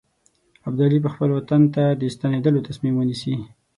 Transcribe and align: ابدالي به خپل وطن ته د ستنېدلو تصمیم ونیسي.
ابدالي 0.67 0.97
به 1.03 1.09
خپل 1.13 1.29
وطن 1.37 1.61
ته 1.75 1.83
د 2.01 2.01
ستنېدلو 2.15 2.65
تصمیم 2.67 2.93
ونیسي. 2.97 3.35